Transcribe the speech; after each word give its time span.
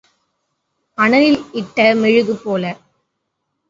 அனலில் 0.97 1.39
இட்ட 1.53 1.87
மெழுகுபோல. 1.95 2.63